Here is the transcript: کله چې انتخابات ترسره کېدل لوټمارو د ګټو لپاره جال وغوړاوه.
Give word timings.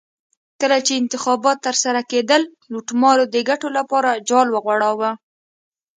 کله 0.61 0.77
چې 0.85 0.93
انتخابات 1.01 1.57
ترسره 1.67 2.01
کېدل 2.11 2.41
لوټمارو 2.71 3.23
د 3.33 3.35
ګټو 3.49 3.67
لپاره 3.77 4.21
جال 4.29 4.47
وغوړاوه. 4.51 5.11